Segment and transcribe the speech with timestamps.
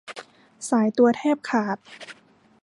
[0.69, 1.77] สายตัวแทบขาด